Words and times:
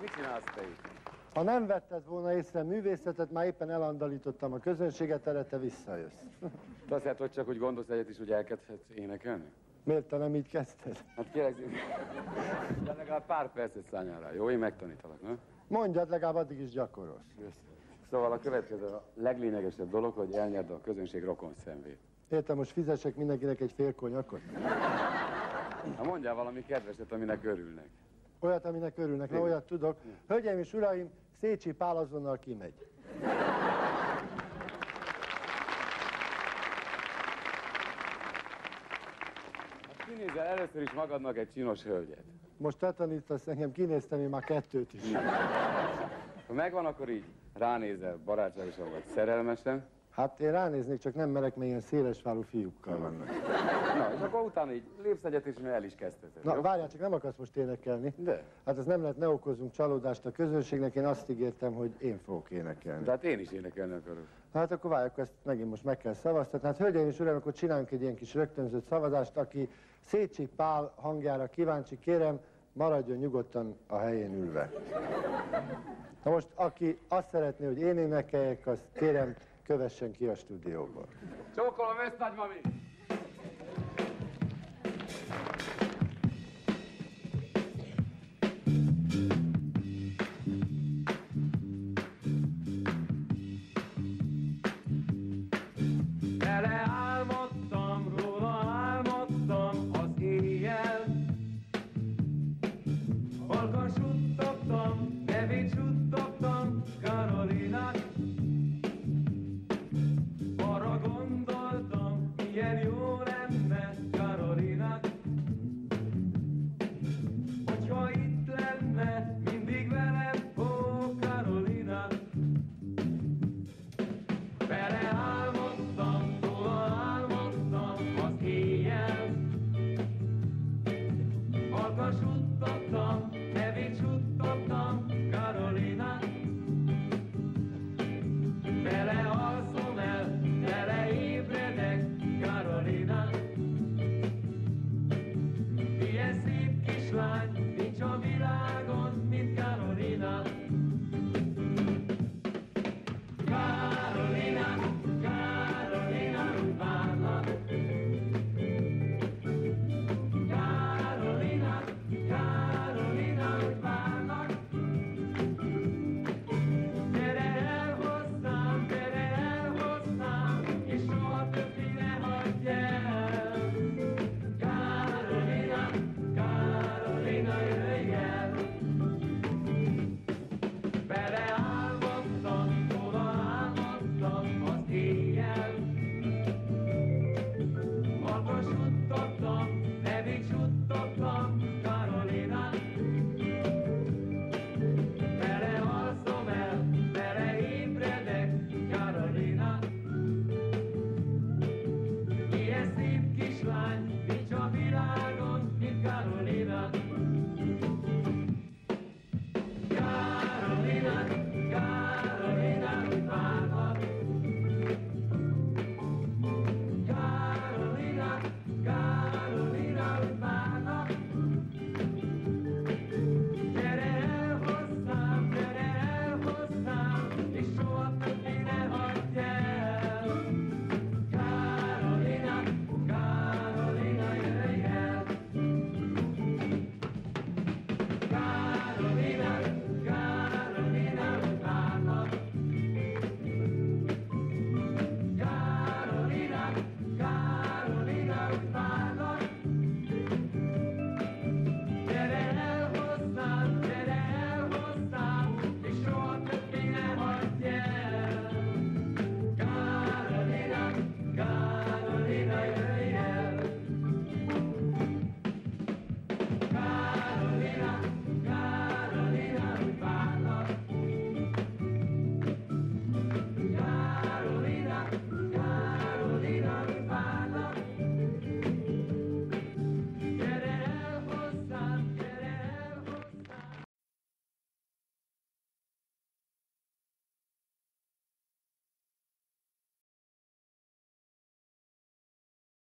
Mit 0.00 0.10
csinálsz 0.10 0.44
te 0.54 0.62
itt? 0.62 0.88
Ha 1.34 1.42
nem 1.42 1.66
vetted 1.66 2.06
volna 2.06 2.32
észre 2.32 2.62
művészetet, 2.62 3.30
már 3.30 3.46
éppen 3.46 3.70
elandalítottam 3.70 4.52
a 4.52 4.58
közönséget, 4.58 5.26
erre 5.26 5.44
te 5.44 5.58
visszajössz. 5.58 6.12
Te 6.88 6.94
azt 6.94 7.02
jelenti, 7.02 7.22
hogy 7.22 7.32
csak 7.32 7.48
úgy 7.48 7.58
gondolsz 7.58 7.88
egyet 7.88 8.08
is, 8.08 8.18
hogy 8.18 8.30
elkezdhetsz 8.30 8.88
énekelni? 8.94 9.52
Miért 9.84 10.08
te 10.08 10.16
nem 10.16 10.34
így 10.34 10.48
kezdted? 10.48 11.04
Hát 11.16 11.30
kérlek, 11.32 11.54
de 12.84 12.92
legalább 12.92 13.26
pár 13.26 13.52
percet 13.52 13.86
szálljál 13.90 14.20
rá, 14.20 14.32
jó? 14.32 14.50
Én 14.50 14.58
megtanítalak, 14.58 15.22
nem? 15.22 15.38
Mondjad, 15.68 16.10
legalább 16.10 16.36
addig 16.36 16.60
is 16.60 16.70
gyakorolsz. 16.70 17.34
Szóval 18.10 18.32
a 18.32 18.38
következő, 18.38 18.86
a 18.86 19.02
leglényegesebb 19.14 19.90
dolog, 19.90 20.14
hogy 20.14 20.32
elnyerd 20.32 20.70
a 20.70 20.80
közönség 20.80 21.24
rokon 21.24 21.54
szemvét. 21.64 21.98
Értem, 22.28 22.56
most 22.56 22.72
fizessek 22.72 23.16
mindenkinek 23.16 23.60
egy 23.60 23.72
fél 23.72 23.94
konyakot? 23.94 24.40
Ha 25.96 26.04
mondjál 26.04 26.34
valami 26.34 26.62
kedveset, 26.62 27.12
aminek 27.12 27.44
örülnek. 27.44 27.88
Olyat, 28.40 28.64
aminek 28.64 28.98
örülnek, 28.98 29.30
na 29.30 29.40
olyat 29.40 29.66
tudok. 29.66 29.96
Hölgyeim 30.28 30.58
és 30.58 30.72
uraim, 30.72 31.10
Szécsi 31.40 31.72
Pál 31.72 31.96
azonnal 31.96 32.38
kimegy. 32.38 32.86
Hát 39.86 40.04
kinézel 40.06 40.44
először 40.46 40.82
is 40.82 40.92
magadnak 40.92 41.36
egy 41.36 41.50
csinos 41.52 41.82
hölgyet. 41.82 42.24
Most 42.56 42.78
te 42.78 42.92
tanítasz 42.92 43.46
engem, 43.46 43.72
kinéztem 43.72 44.20
én 44.20 44.28
már 44.28 44.44
kettőt 44.44 44.92
is. 44.92 45.12
Ha 46.46 46.52
megvan, 46.52 46.86
akkor 46.86 47.08
így 47.08 47.24
ránézel 47.54 48.18
barátságosan 48.24 48.90
vagy 48.90 49.04
szerelmesen. 49.14 49.86
Hát 50.18 50.40
én 50.40 50.50
ránéznék, 50.50 51.00
csak 51.00 51.14
nem 51.14 51.30
merek, 51.30 51.56
mert 51.56 51.68
ilyen 51.68 51.80
szélesválú 51.80 52.42
fiúkkal 52.42 52.98
vannak. 52.98 53.26
Na, 53.96 54.12
és 54.14 54.20
akkor 54.20 54.40
utána 54.40 54.72
így 54.72 54.82
lépsz 55.02 55.24
egyet, 55.24 55.46
és 55.46 55.54
el 55.64 55.84
is 55.84 55.94
kezdheted. 55.94 56.44
Na, 56.44 56.54
jó? 56.54 56.60
várjál, 56.60 56.88
csak 56.88 57.00
nem 57.00 57.12
akarsz 57.12 57.36
most 57.36 57.56
énekelni. 57.56 58.12
De. 58.16 58.42
Hát 58.66 58.78
ez 58.78 58.84
nem 58.84 59.00
lehet, 59.00 59.16
ne 59.16 59.28
okozunk 59.28 59.72
csalódást 59.72 60.26
a 60.26 60.30
közönségnek, 60.30 60.94
én 60.94 61.06
azt 61.06 61.30
ígértem, 61.30 61.74
hogy 61.74 61.90
én 61.98 62.18
fogok 62.24 62.50
énekelni. 62.50 63.04
De 63.04 63.10
hát 63.10 63.24
én 63.24 63.38
is 63.38 63.50
énekelni 63.50 63.92
akarok. 63.92 64.26
Hát 64.52 64.72
akkor 64.72 64.90
várj, 64.90 65.06
akkor 65.06 65.22
ezt 65.22 65.32
megint 65.42 65.68
most 65.68 65.84
meg 65.84 65.98
kell 65.98 66.14
szavaztatni. 66.14 66.66
Hát 66.66 66.78
hölgyeim 66.78 67.08
és 67.08 67.20
uraim, 67.20 67.36
akkor 67.36 67.52
csináljunk 67.52 67.90
egy 67.90 68.02
ilyen 68.02 68.14
kis 68.14 68.34
rögtönzött 68.34 68.86
szavazást, 68.86 69.36
aki 69.36 69.68
Szécsi 70.06 70.48
Pál 70.56 70.92
hangjára 70.96 71.46
kíváncsi, 71.46 71.98
kérem, 71.98 72.38
maradjon 72.72 73.18
nyugodtan 73.18 73.76
a 73.86 73.96
helyén 73.96 74.34
ülve. 74.34 74.70
Na 76.24 76.30
most, 76.30 76.48
aki 76.54 76.98
azt 77.08 77.28
szeretné, 77.28 77.66
hogy 77.66 77.78
én 77.78 77.98
énekeljek, 77.98 78.66
azt 78.66 78.82
kérem, 78.92 79.34
kövessen 79.68 80.12
ki 80.12 80.26
a 80.26 80.34
stúdióból. 80.34 81.06
Csókolom 81.54 81.98
ezt, 81.98 82.18
nagymami! 82.18 82.60